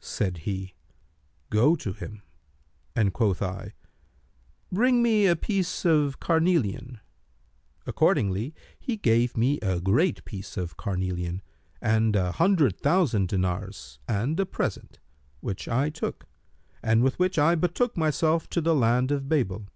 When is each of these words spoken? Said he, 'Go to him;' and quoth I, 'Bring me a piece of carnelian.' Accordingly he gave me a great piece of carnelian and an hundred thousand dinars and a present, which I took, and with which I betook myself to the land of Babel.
Said 0.00 0.38
he, 0.48 0.72
'Go 1.50 1.76
to 1.76 1.92
him;' 1.92 2.22
and 2.96 3.12
quoth 3.12 3.42
I, 3.42 3.74
'Bring 4.72 5.02
me 5.02 5.26
a 5.26 5.36
piece 5.36 5.84
of 5.84 6.18
carnelian.' 6.20 7.00
Accordingly 7.86 8.54
he 8.80 8.96
gave 8.96 9.36
me 9.36 9.58
a 9.60 9.82
great 9.82 10.24
piece 10.24 10.56
of 10.56 10.78
carnelian 10.78 11.42
and 11.82 12.16
an 12.16 12.32
hundred 12.32 12.78
thousand 12.80 13.28
dinars 13.28 13.98
and 14.08 14.40
a 14.40 14.46
present, 14.46 15.00
which 15.40 15.68
I 15.68 15.90
took, 15.90 16.24
and 16.82 17.02
with 17.04 17.18
which 17.18 17.38
I 17.38 17.54
betook 17.54 17.94
myself 17.94 18.48
to 18.48 18.62
the 18.62 18.74
land 18.74 19.10
of 19.12 19.28
Babel. 19.28 19.68